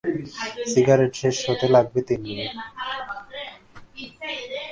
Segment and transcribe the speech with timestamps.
[0.71, 2.53] Cigarette শেষ হতে লাগবে তিন মিনিট।